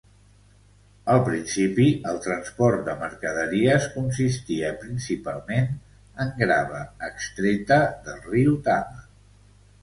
Al 1.15 1.19
principi, 1.25 1.83
el 2.11 2.17
transport 2.23 2.81
de 2.87 2.95
mercaderies 3.01 3.85
consistia 3.97 4.71
principalment 4.85 5.69
en 6.27 6.33
grava 6.41 6.81
extreta 7.11 7.79
del 8.09 8.19
riu 8.33 8.57
Tama. 8.71 9.07